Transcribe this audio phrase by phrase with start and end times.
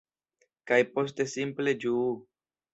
[0.71, 2.11] Kaj poste simple ĝuu!